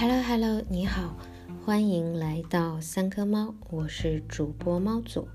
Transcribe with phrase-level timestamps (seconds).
[0.00, 1.14] Hello Hello，你好，
[1.62, 5.28] 欢迎来到三颗猫，我是主播猫左。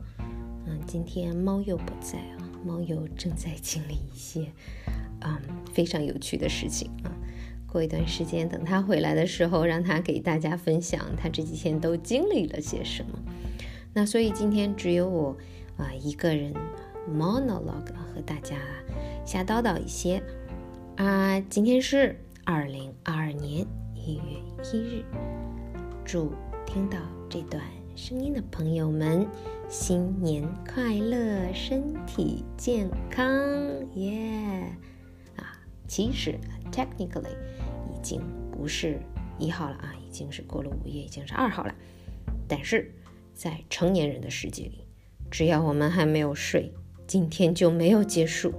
[0.65, 4.51] 嗯，今天猫又不在啊，猫又正在经历一些
[5.19, 5.39] 嗯
[5.71, 7.13] 非常有趣的事情啊。
[7.67, 13.19] 过一段时间等它回来的时候，让它给大家分享它这几天都经历了些什么。
[13.93, 15.37] 那所以今天只有我
[15.77, 16.51] 啊一个人
[17.07, 18.55] monologue 和大家
[19.27, 20.23] 瞎叨叨一些
[20.95, 21.39] 啊。
[21.41, 23.63] 今天是二零二二年。
[24.07, 24.37] 一月
[24.73, 25.03] 一日，
[26.03, 26.33] 祝
[26.65, 26.97] 听到
[27.29, 27.61] 这段
[27.95, 29.27] 声音的朋友们
[29.69, 33.27] 新年快乐，身体健康，
[33.93, 34.75] 耶！
[35.35, 36.39] 啊，其实
[36.71, 37.35] technically
[37.93, 38.19] 已经
[38.51, 38.99] 不是
[39.37, 41.75] 一号了啊，已经是过了午夜，已经是二号了。
[42.47, 42.91] 但是
[43.35, 44.87] 在成年人的世界里，
[45.29, 46.73] 只要我们还没有睡，
[47.05, 48.51] 今天就没有结束。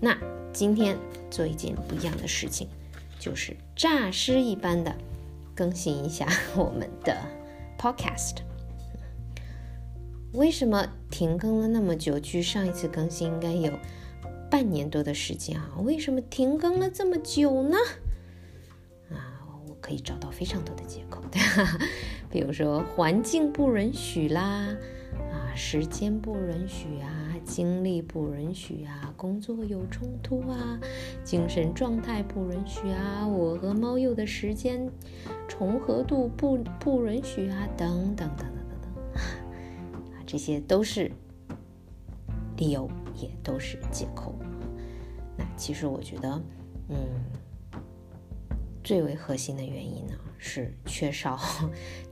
[0.00, 0.16] 那
[0.52, 0.96] 今天
[1.30, 2.68] 做一件不一样的事情。
[3.18, 4.94] 就是诈尸一般的
[5.54, 7.16] 更新一下 我们的
[7.78, 8.36] podcast。
[10.32, 12.18] 为什么停更了那么久？
[12.20, 13.72] 距上一次更新应该有
[14.50, 15.70] 半年多的时间啊！
[15.82, 17.76] 为什么停更了这么久呢？
[19.10, 21.40] 啊，我可以找到非常多的借口，对
[22.30, 24.68] 比如说环境不允许啦，
[25.32, 27.27] 啊，时间不允许啊。
[27.48, 30.78] 精力不允许啊，工作有冲突啊，
[31.24, 34.88] 精神状态不允许啊，我和猫鼬的时间
[35.48, 39.22] 重合度不不允许啊，等等等等等等，
[40.12, 41.10] 啊，这些都是
[42.58, 44.34] 理由，也都是借口。
[45.36, 46.42] 那其实我觉得，
[46.90, 46.98] 嗯，
[48.84, 51.38] 最为核心的原因呢，是缺少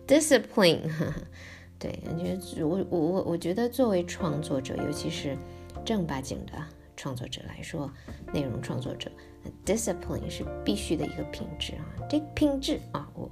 [0.07, 0.89] discipline。
[1.79, 5.37] 对，感觉我我我我觉得作为创作者，尤其是
[5.85, 6.53] 正儿八经的
[6.97, 7.93] 创作者来说，
[8.33, 9.11] 内容创作者
[9.65, 11.85] ，discipline 是必须的一个品质啊。
[12.09, 13.31] 这品质啊，我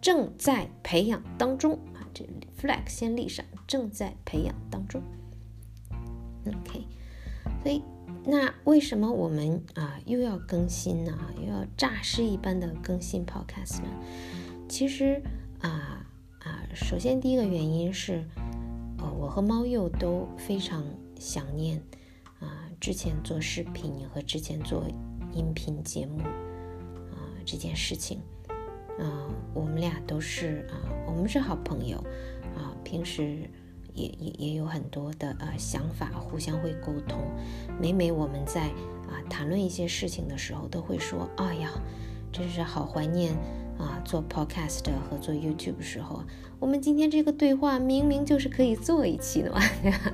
[0.00, 2.06] 正在培养当中啊。
[2.14, 2.24] 这
[2.60, 5.02] flag 先立上，正在培养当中。
[6.46, 6.86] OK，
[7.64, 7.82] 所以
[8.24, 11.18] 那为什么我们啊又要更新呢？
[11.36, 13.88] 又要诈尸一般的更新 podcast 呢？
[14.68, 15.20] 其实
[15.58, 16.06] 啊。
[16.74, 18.24] 首先第一个原因是，
[18.98, 20.84] 呃，我和猫鼬都非常
[21.18, 21.82] 想念
[22.38, 24.84] 啊，之前做视频和之前做
[25.32, 28.20] 音频节目啊这件事情
[28.98, 31.98] 啊，我们俩都是啊，我们是好朋友
[32.56, 33.50] 啊，平时
[33.94, 37.18] 也也也有很多的呃想法，互相会沟通。
[37.80, 38.68] 每每我们在
[39.08, 41.70] 啊谈论一些事情的时候，都会说，哎呀，
[42.32, 43.34] 真是好怀念。
[43.80, 46.22] 啊，做 podcast 和做 YouTube 时候，
[46.58, 49.58] 我们今天这个对话明明就是可以做一期的嘛，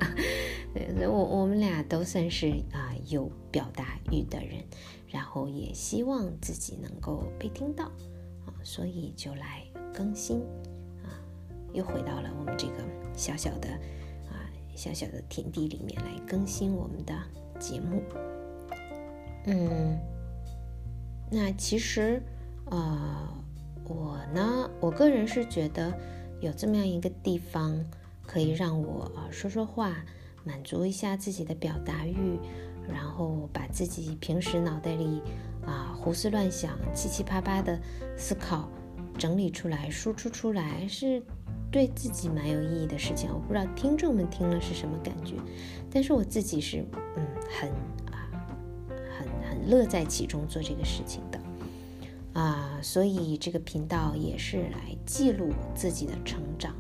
[0.72, 4.62] 对所以我我们俩都算是啊有表达欲的人，
[5.09, 7.87] 然后也希望自己能够被听到
[8.47, 10.38] 啊，所以就来更新
[11.03, 11.10] 啊，
[11.72, 12.75] 又回到了我们这个
[13.16, 13.69] 小小的
[14.28, 17.12] 啊小小的田地里面来更新我们的
[17.59, 18.00] 节目。
[19.47, 19.99] 嗯，
[21.32, 22.22] 那其实
[22.66, 23.32] 啊。
[23.88, 25.92] 我呢，我个人是觉得
[26.41, 27.84] 有这么样一个地方，
[28.26, 29.97] 可以让我啊说说话，
[30.44, 32.38] 满足一下自己的表达欲，
[32.88, 35.22] 然后把自己平时脑袋里
[35.64, 37.78] 啊胡思乱想、七七八八的
[38.16, 38.69] 思考
[39.16, 41.22] 整理出来、输出出来，是
[41.70, 43.30] 对自己蛮有意义的事情。
[43.32, 45.34] 我不知道听众们听了是什么感觉，
[45.91, 46.84] 但是我自己是
[47.16, 47.26] 嗯
[47.60, 47.70] 很
[48.12, 48.28] 啊
[49.19, 51.41] 很很乐在其中做这个事情的。
[52.36, 56.74] 啊，所以这个频道也是来记录自己的成长，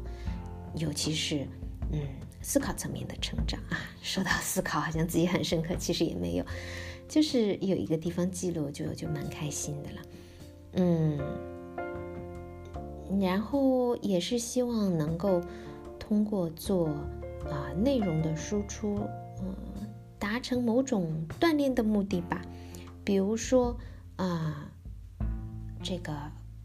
[0.76, 1.48] 尤其是
[1.92, 1.98] 嗯
[2.42, 3.78] 思考层面的成长啊。
[4.02, 6.44] 说到思考，好像自己很深刻，其实也没有，
[7.08, 10.02] 就是有一个地方记录，就就蛮开心的了。
[10.74, 11.18] 嗯，
[13.18, 15.40] 然后也是希望能够
[15.98, 16.88] 通过做
[17.50, 19.00] 啊内容的输出，
[19.40, 19.56] 嗯，
[20.18, 22.42] 达成某种锻炼的目的吧，
[23.02, 23.74] 比如说
[24.16, 24.70] 啊。
[25.88, 26.12] 这个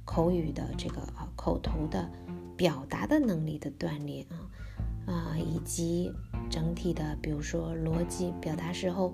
[0.04, 2.10] 口语的这个啊口头的
[2.58, 6.12] 表达的能力的锻炼啊啊，以及
[6.50, 9.14] 整体的，比如说逻辑表达时候，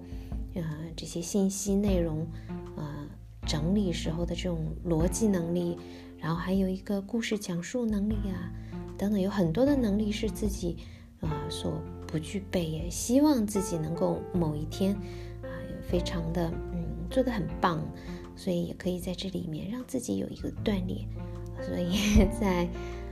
[0.55, 0.63] 啊
[0.95, 2.25] 这些信息内容
[2.77, 3.05] 啊
[3.45, 5.77] 整理时候的这种逻辑能力，
[6.17, 8.49] 然后还有一个故事讲述能力啊
[8.97, 10.77] 等等，有很多的能力是自己
[11.19, 14.95] 啊所不具备，也希望自己能够某一天
[15.41, 15.51] 啊
[15.85, 17.83] 非常的嗯做得很棒。
[18.37, 21.05] 所以也可以在这里面让自己有一个锻炼，
[21.61, 22.63] 所以 在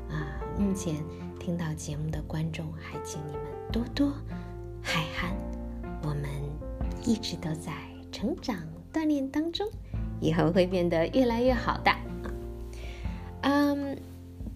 [0.08, 0.96] 啊目前
[1.40, 3.42] 听到节目的观众，还请你们
[3.72, 4.14] 多多
[4.82, 5.36] 海涵，
[6.04, 6.30] 我们
[7.04, 7.74] 一直都在
[8.12, 8.56] 成长
[8.94, 9.68] 锻炼当中，
[10.22, 11.92] 以后会变得越来越好的。
[13.42, 13.98] 嗯，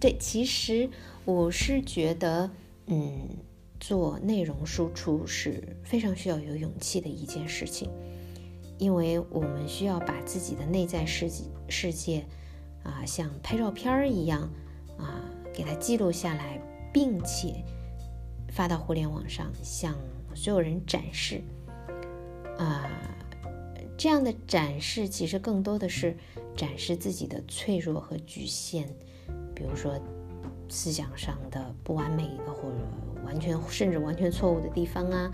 [0.00, 0.88] 对，其实
[1.24, 2.50] 我是觉得，
[2.86, 3.28] 嗯，
[3.78, 7.88] 做内容输出是非常需要有勇气的一件事情，
[8.80, 12.24] 因为我们需要把自己的内在世界世界
[12.82, 14.50] 啊，像拍照片儿一样
[14.98, 15.20] 啊，
[15.52, 16.58] 给它记录下来，
[16.90, 17.62] 并且
[18.48, 19.94] 发到互联网上，向
[20.34, 21.42] 所有人展示
[22.56, 22.90] 啊。
[23.98, 26.16] 这样的展示其实更多的是
[26.56, 28.86] 展示自己的脆弱和局限，
[29.54, 30.00] 比如说
[30.70, 32.76] 思想上的不完美的或者
[33.26, 35.30] 完全甚至完全错误的地方啊，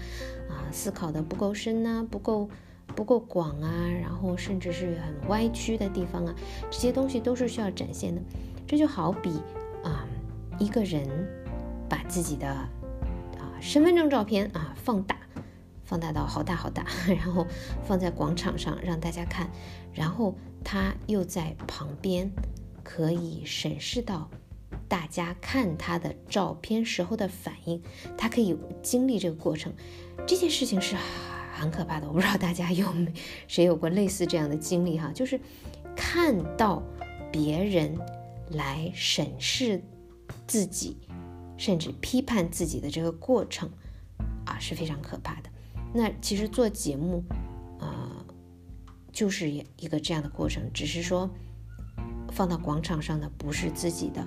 [0.51, 2.51] 啊，思考的不够深呐，不够
[2.95, 6.35] 不够广啊，然后甚至是很歪曲的地方啊，
[6.71, 8.21] 这些东西都是需要展现的。
[8.67, 9.31] 这就好比
[9.83, 10.07] 啊，
[10.59, 11.09] 一个人
[11.89, 12.71] 把自己的啊
[13.61, 15.17] 身份证照片啊放大。
[15.85, 17.47] 放大到好大好大， 然后
[17.85, 19.49] 放在广场上让大家看，
[19.95, 20.35] 然后
[20.65, 22.29] 他又在旁边
[22.83, 24.29] 可以审视到
[24.89, 27.81] 大家看他的照片时候的反应，
[28.19, 29.73] 他可以经历这个过程。
[30.27, 30.97] 这件事情是
[31.57, 33.13] 很可怕的，我不知道大家有没
[33.49, 35.41] 谁有过类似这样的经历哈，就是
[35.97, 36.83] 看到
[37.33, 37.99] 别人
[38.51, 39.83] 来审视
[40.47, 40.97] 自己，
[41.57, 43.71] 甚至批判自己的这个过程
[44.45, 45.51] 啊，是非常可怕的。
[45.95, 47.25] 那其实做节目，
[47.81, 48.25] 呃，
[49.13, 51.31] 就是一个这样的过程，只是说
[52.33, 54.23] 放到广场上的不是自己的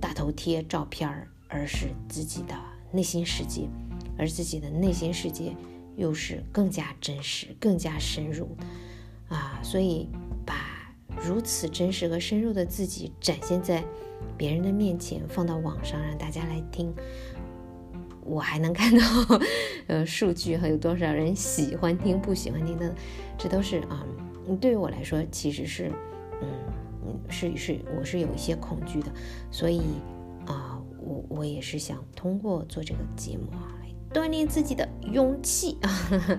[0.00, 1.08] 大头贴照片，
[1.48, 2.54] 而是自己的
[2.90, 3.68] 内心世界，
[4.16, 5.54] 而自己的内心世界
[5.96, 8.56] 又是更加真实、更加深入
[9.28, 10.08] 啊，所以
[10.44, 10.92] 把
[11.26, 13.82] 如此真实和深入的自己展现在
[14.36, 16.92] 别人的面前，放到网上让大家来听。
[18.26, 19.04] 我还能看到，
[19.86, 22.94] 呃，数据和有多少人喜欢听、不喜欢听的，
[23.36, 24.04] 这都是啊。
[24.60, 25.92] 对于我来说，其实是，
[26.40, 26.48] 嗯，
[27.28, 29.12] 是是，我是有一些恐惧的。
[29.50, 29.82] 所以
[30.46, 33.76] 啊，我我也是想通过做这个节目啊，
[34.14, 35.90] 锻炼自己的勇气啊，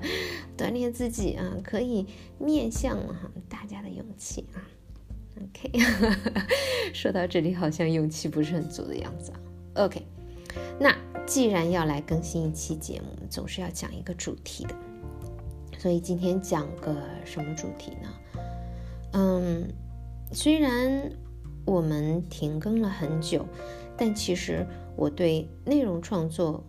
[0.57, 2.07] 锻炼自己啊，可以
[2.39, 2.98] 面向
[3.50, 4.63] 大家的勇气啊。
[5.44, 5.69] OK，
[6.94, 9.39] 说到这里，好像勇气不是很足的样子啊。
[9.86, 10.07] OK，
[10.80, 10.95] 那。
[11.27, 14.75] 既然要来更新一期节目，总是要讲一个主题的，
[15.80, 16.95] 所以今天讲个
[17.25, 18.13] 什么主题呢？
[19.13, 19.68] 嗯，
[20.31, 21.12] 虽然
[21.66, 23.44] 我们停更了很久，
[23.98, 24.63] 但其实
[24.95, 26.63] 我对内容创作，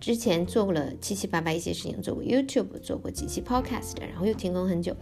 [0.00, 4.96] 之前做过了七七八八一些事情，做过 YouTube，做过几期 Podcast，然后又停更很久，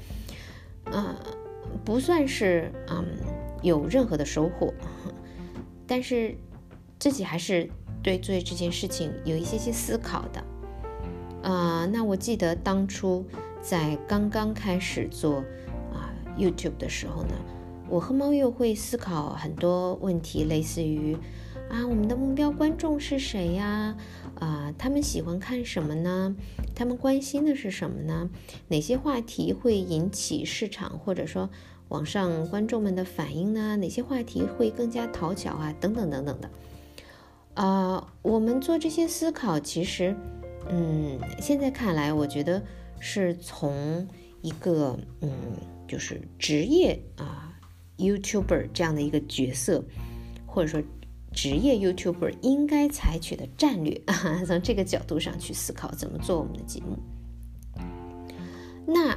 [0.85, 1.17] 呃，
[1.85, 3.05] 不算是嗯
[3.63, 4.73] 有任何的收获，
[5.87, 6.37] 但是
[6.99, 7.71] 自己还是。
[8.01, 10.43] 对做这件事情有一些些思考的，
[11.43, 13.27] 啊，那我记得当初
[13.61, 15.39] 在刚刚开始做
[15.93, 17.35] 啊 YouTube 的时候呢，
[17.89, 21.17] 我和猫又会思考很多问题，类似于
[21.69, 23.97] 啊我们的目标观众是谁呀？
[24.39, 26.37] 啊他们喜欢看什么呢？
[26.75, 28.31] 他们关心的是什么呢？
[28.69, 31.51] 哪些话题会引起市场或者说
[31.89, 33.77] 网上观众们的反应呢？
[33.77, 35.75] 哪些话题会更加讨巧啊？
[35.81, 36.51] 等等等等的。
[37.55, 40.15] 啊，我们做这些思考，其实，
[40.71, 42.63] 嗯，现在看来，我觉得
[43.01, 44.07] 是从
[44.43, 45.31] 一个，嗯，
[45.89, 47.48] 就是职业啊
[47.99, 49.85] ，YouTuber 这样的一个角色，
[50.47, 50.83] 或者说
[51.33, 56.97] 职业 YouTuber 应该采取的战略啊， 从这个角度上去思考怎么做我们的节目。
[58.87, 59.15] 那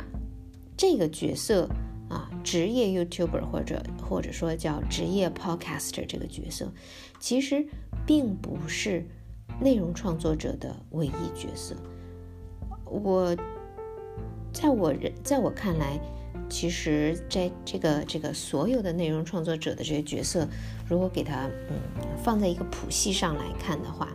[0.76, 1.70] 这个角色
[2.10, 6.72] 啊，职业 YouTuber 或者或者说叫职业 Podcaster 这个角色，
[7.20, 7.66] 其实。
[8.04, 9.06] 并不是
[9.60, 11.76] 内容创作者的唯一角色。
[12.86, 13.34] 我
[14.52, 16.00] 在我人在我看来，
[16.50, 20.48] 其实在这个这个所有的内容创作者的这些角色，
[20.88, 21.80] 如果给他嗯
[22.24, 24.10] 放在一个谱系上来看的话，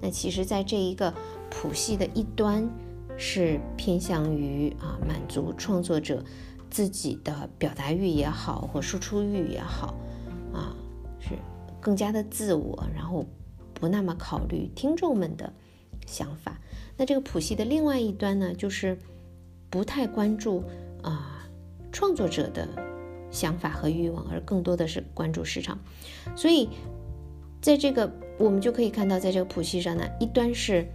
[0.00, 1.12] 那其实，在这一个
[1.50, 2.68] 谱系的一端
[3.16, 6.24] 是偏向于啊满足创作者
[6.70, 9.94] 自己的表达欲也好，或输出欲也好，
[10.52, 10.74] 啊
[11.20, 11.30] 是。
[11.80, 13.24] 更加的自我，然后
[13.72, 15.52] 不那么考虑听众们的
[16.06, 16.58] 想法。
[16.96, 18.98] 那这个谱系的另外一端呢，就是
[19.70, 20.64] 不太关注
[21.02, 21.37] 啊
[21.92, 22.68] 创作者的
[23.30, 25.78] 想法和欲望，而更多的是关注市场。
[26.36, 26.68] 所以，
[27.60, 30.86] 在这个我们就可以看到，在这个谱系上呢，一端是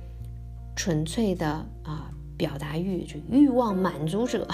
[0.75, 1.47] 纯粹的
[1.83, 4.47] 啊表达欲，就欲望满足者，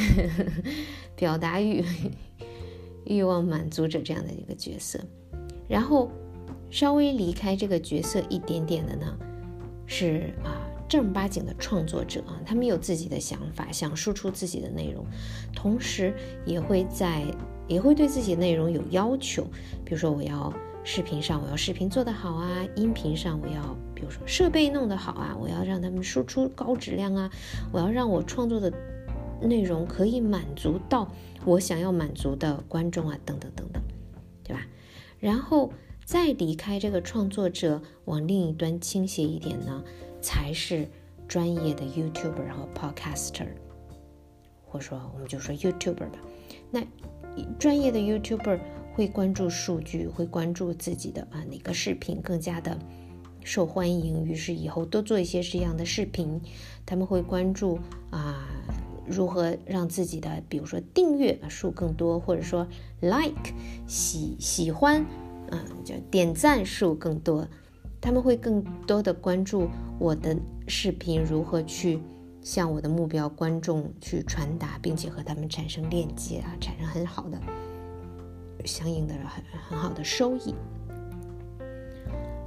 [1.14, 1.84] 表达欲。
[3.08, 4.98] 欲望满足者这样的一个角色，
[5.68, 6.10] 然后
[6.72, 9.16] 稍微离开这个角色一点点的呢，
[9.86, 15.04] 是啊正儿八经的创作者啊，他们有自己的想法，想输出自己的内容，
[15.54, 16.14] 同时
[16.44, 17.24] 也会在
[17.68, 19.44] 也会对自己内容有要求，
[19.84, 20.52] 比如说我要
[20.84, 27.30] 视频上我要视频做得好啊，音频上我要比如说设备弄得好啊，我要让他们输出高质量啊，
[27.72, 28.72] 我要让我创作的
[29.42, 31.10] 内容可以满足到
[31.44, 33.82] 我想要满足的观众啊，等等等等，
[34.44, 34.66] 对吧？
[35.18, 35.72] 然后
[36.04, 39.82] 再离开这个创作者，往另一端倾斜一点呢，
[40.26, 40.88] 才是
[41.28, 43.46] 专业的 YouTuber 和 Podcaster，
[44.66, 46.18] 或者说我们就说 YouTuber 吧，
[46.72, 46.82] 那。
[47.58, 48.58] 专业的 YouTuber
[48.94, 52.78] 会关注数据，会关注自己的啊哪个视频更加的
[53.44, 56.40] 受欢迎，于是以后多做一些这样的视频。
[56.86, 57.78] 他们会关注
[58.10, 58.48] 啊
[59.06, 62.66] 如何让自己的，比如说订阅数更多，或者说
[63.00, 63.52] Like
[63.86, 65.04] 喜喜欢，
[65.50, 67.46] 嗯，就点赞数更多。
[68.06, 70.36] 他们会更多的关注我的
[70.68, 71.98] 视频如何去。
[72.40, 77.36] 向我的目标观众去传达，并且和他们产生链接啊，产生很好的
[78.64, 80.54] 相应的很很好的收益。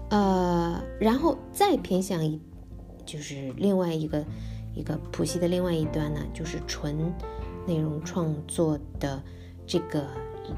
[0.09, 2.39] 呃，然后再偏向一，
[3.05, 4.23] 就是另外一个
[4.73, 7.13] 一个谱系的另外一端呢，就是纯
[7.67, 9.21] 内容创作的
[9.67, 9.99] 这个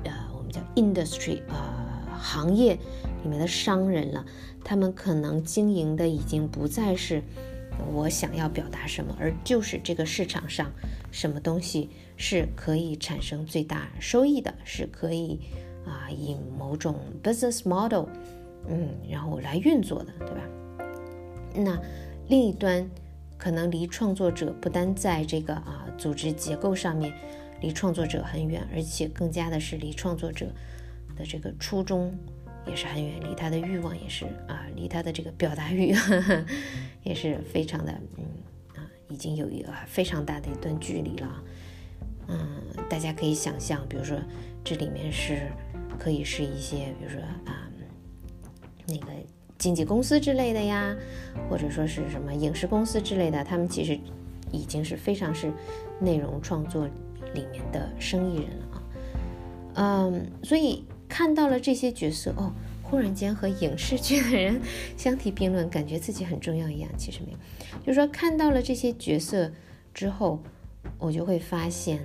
[0.03, 2.77] 呃，我们叫 industry 呃行业
[3.23, 4.25] 里面的商人了，
[4.63, 7.21] 他们可能经营的已经不再是。
[7.93, 10.71] 我想要表达什么，而就是这个市场上
[11.09, 15.39] 什么东西是可以产生最大收益的，是可以
[15.85, 18.05] 啊以某种 business model，
[18.67, 20.41] 嗯，然后来运作的，对吧？
[21.55, 21.81] 那
[22.27, 22.87] 另一端
[23.37, 27.11] 可能离创作者不单在这个啊组织结构上面
[27.61, 30.47] 离创作者很远，而且更加的是离创作者
[31.17, 32.13] 的这个初衷。
[32.67, 35.93] 也是很远，离他的欲望也是啊，离他的这个表达欲
[37.03, 38.23] 也是非常的嗯
[38.75, 41.43] 啊，已经有一个非常大的一段距离了。
[42.27, 44.17] 嗯，大家可以想象，比如说
[44.63, 45.51] 这里面是
[45.97, 47.67] 可以是一些，比如说啊
[48.87, 49.07] 那个
[49.57, 50.95] 经纪公司之类的呀，
[51.49, 53.99] 或者说是什么影视公司之类的，他们其实
[54.51, 55.51] 已经是非常是
[55.99, 56.85] 内容创作
[57.33, 58.83] 里面的生意人了啊。
[59.73, 60.85] 嗯，所以。
[61.11, 64.61] 看到了这些角色哦，忽然间和影视剧的人
[64.95, 66.89] 相提并论，感觉自己很重要一样。
[66.97, 67.37] 其实没有，
[67.85, 69.51] 就是说看到了这些角色
[69.93, 70.41] 之后，
[70.97, 71.99] 我就会发现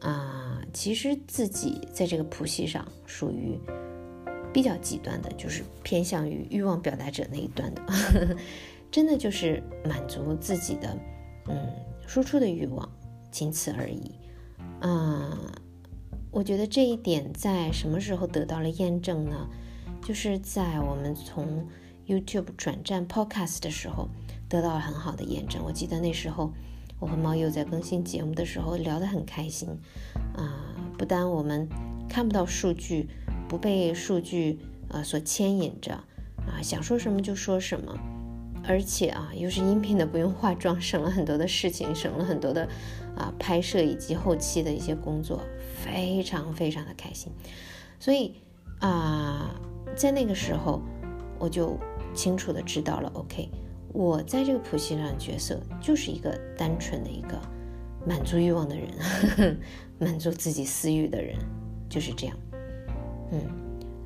[0.00, 3.58] 啊，其实自己在这个谱系上属于
[4.50, 7.82] 比较极端的，就是偏向于欲望表达者那一端的，
[8.90, 10.96] 真的就是满足自己的
[11.48, 11.54] 嗯
[12.06, 12.90] 输出的欲望，
[13.30, 14.10] 仅此而已，
[14.80, 15.36] 啊。
[16.30, 19.48] 我觉得这一点在什么时候得到了验证呢？
[20.06, 21.66] 就是在我们从
[22.06, 24.08] YouTube 转战 Podcast 的时候
[24.48, 25.62] 得到了很好的验证。
[25.64, 26.52] 我记得那时候
[27.00, 29.68] 我和猫又在更新节目的时候聊得很开心
[30.36, 31.68] 啊，不单我们
[32.08, 33.08] 看不到数据，
[33.48, 34.58] 不被数据
[34.88, 35.92] 呃所牵引着
[36.46, 37.98] 啊，想说什么就说什么，
[38.64, 42.68] 而且啊又是音频的，不用化妆，省了很多的事情，省了很多的
[43.16, 45.40] 啊拍摄以及后期的一些工作。
[45.92, 47.32] 非常非常的开心，
[47.98, 48.34] 所以
[48.80, 49.58] 啊，
[49.96, 50.80] 在那个时候
[51.38, 51.78] 我就
[52.14, 53.48] 清楚的知道了，OK，
[53.92, 57.40] 我在这个谱系上角色就是一个单纯的一个
[58.06, 59.56] 满足欲望的人，呵 呵
[59.98, 61.36] 满足自己私欲的人，
[61.88, 62.36] 就是这样。
[63.32, 63.40] 嗯，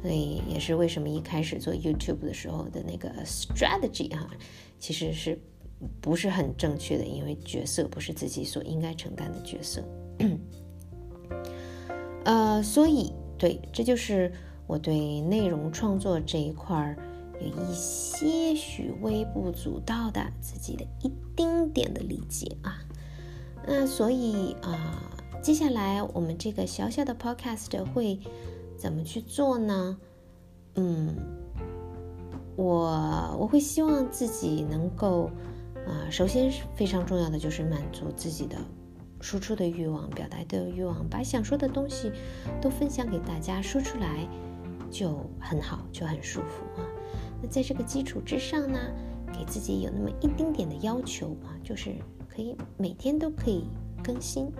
[0.02, 4.28] 所以也是为什么一开始做 YouTube 的时候的那个 strategy 哈，
[4.78, 5.38] 其实是
[6.00, 9.82] 不是很正确的，因为角色不是自己所应该承担的角色。
[12.24, 14.32] 呃，所以对，这就是
[14.66, 16.96] 我对内容创作这一块儿
[17.40, 22.78] 有一些许微不足道的自己的一丁点的理解啊。
[23.66, 25.10] 那所以啊，
[25.42, 28.20] 接下来我们这个小小的 podcast 会
[28.76, 29.96] 怎么去做呢？
[30.74, 31.16] 嗯，
[32.56, 35.30] 我我会希望自己能够
[35.86, 38.56] 啊，首先是非常重要的就是满足自己的。
[39.22, 42.10] 输出的欲望，表达的欲望，把想说的东西
[42.60, 44.28] 都分享给大家，说出来
[44.90, 46.84] 就很好，就很舒服啊。
[47.40, 48.78] 那在这个基础之上呢，
[49.32, 51.94] 给自己有那么一丁点的要求啊，就是
[52.28, 53.64] 可以每天都可以
[54.02, 54.52] 更新，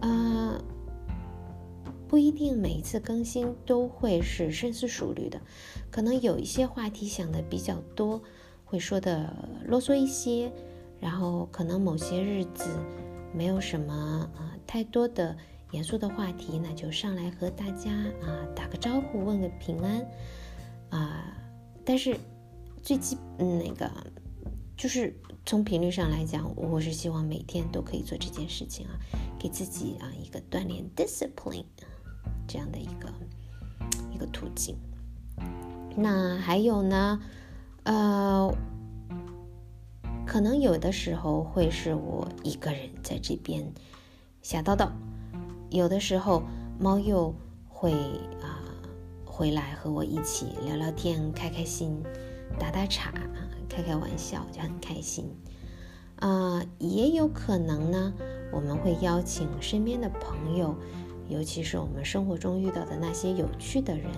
[0.00, 0.56] 啊，
[2.06, 5.40] 不一定每一次更新都会是深思熟虑的，
[5.90, 8.22] 可能有一些话题想的比较多，
[8.64, 9.34] 会说的
[9.66, 10.52] 啰嗦一些，
[11.00, 12.64] 然后可能某些日子。
[13.34, 13.92] 没有什么
[14.36, 15.36] 啊太多的
[15.70, 20.06] 严肃的话题，那就上来和大家啊打个招呼，问个平安
[20.90, 21.36] 啊。
[21.84, 22.16] 但是
[22.82, 23.90] 最基那个
[24.76, 28.92] 就是从频率上来讲，我是希望每天都可以做这件事情啊，
[29.38, 31.64] 给自己啊一个锻炼 discipline
[32.46, 33.12] 这样的一个
[34.12, 34.76] 一个途径。
[35.96, 37.20] 那还有呢，
[37.82, 38.54] 呃，
[40.32, 43.70] 可能有的时候会是我一个人在这边
[44.40, 44.88] 瞎叨叨，
[45.68, 46.42] 有的时候
[46.80, 47.34] 猫又
[47.68, 47.92] 会
[48.40, 48.64] 啊
[49.26, 52.02] 回来和我一起聊聊天，开开心，
[52.58, 53.12] 打打岔，
[53.68, 55.26] 开开玩笑，就很开心。
[56.16, 58.14] 啊，也有可能呢，
[58.50, 60.74] 我们会邀请身边的朋友，
[61.28, 64.10] 尤其是我们生活中遇到的那些有趣的人，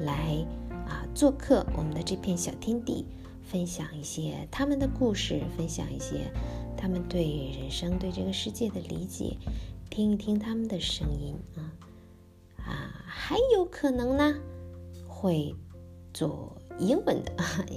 [0.00, 0.44] 来
[0.88, 3.06] 啊做客我们的这片小天地，
[3.46, 6.30] 分享一些他们的故事，分享一些
[6.76, 7.24] 他们对
[7.58, 9.36] 人生、对这个世界的理解，
[9.88, 11.72] 听一听他们的声音啊
[12.58, 14.34] 啊，还有可能呢，
[15.06, 15.54] 会
[16.12, 17.32] 做英文的，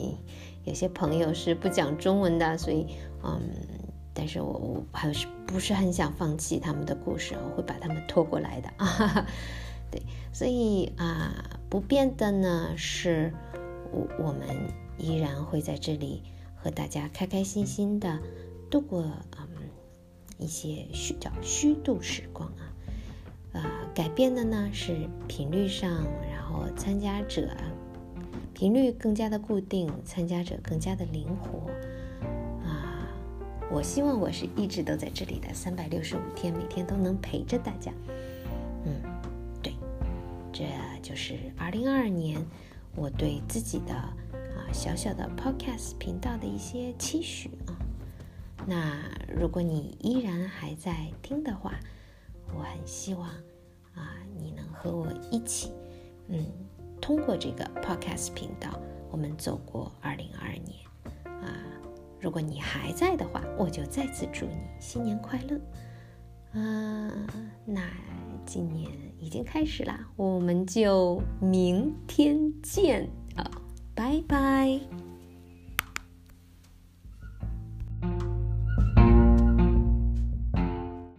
[0.65, 2.85] 有些朋友是不讲中文的，所以。
[3.21, 3.41] 嗯，
[4.13, 9.27] 但是我我还是不是很想放弃他们的故事，我会把他们拖过来的啊。
[9.91, 13.33] 对，所以啊，不变的呢是，
[13.91, 14.47] 我我们
[14.99, 16.21] 依然会在这里
[16.55, 18.19] 和大家开开心心的
[18.69, 19.01] 度过
[19.37, 19.47] 嗯
[20.37, 22.63] 一些虚叫虚度时光啊。
[23.53, 25.89] 啊，改变的呢是频率上，
[26.31, 27.49] 然后参加者
[28.53, 31.71] 频率更加的固定，参加者更加的灵活。
[33.71, 37.91] 我希望我是一直都在这里的，三百六十五天，每天都能陪着大家。
[38.83, 38.99] 嗯，
[39.61, 39.73] 对，
[40.51, 40.65] 这
[41.03, 42.43] 就是二零二二年
[42.95, 43.93] 我对自己的
[44.71, 47.75] 小小的 podcast 频道的一些期许啊。
[48.67, 48.97] 那
[49.27, 51.73] 如果你依然还在听的话，
[52.55, 53.27] 我很希望
[53.93, 55.71] 啊你能和我一起，
[56.27, 56.45] 嗯，
[57.01, 58.79] 通过这个 podcast 频道，
[59.11, 60.85] 我们走过二零二二年
[61.25, 61.55] 啊。
[62.21, 65.59] 如果你还在的话，我就再次祝你新年快乐。
[66.59, 67.27] 啊，
[67.65, 67.81] 那
[68.45, 73.10] 今年已经开始啦，我们就明天见
[73.99, 75.09] Bye bye.